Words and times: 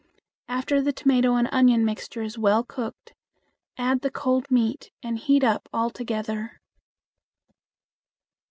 After 0.47 0.81
the 0.81 0.91
tomato 0.91 1.35
and 1.35 1.47
onion 1.51 1.85
mixture 1.85 2.23
is 2.23 2.35
well 2.35 2.63
cooked, 2.63 3.13
add 3.77 4.01
the 4.01 4.09
cold 4.09 4.49
meat 4.49 4.89
and 5.03 5.15
heat 5.19 5.43
up 5.43 5.69
all 5.71 5.91
together. 5.91 6.59